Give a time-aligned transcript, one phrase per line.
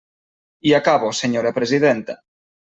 [0.69, 2.21] I acabo, senyora presidenta.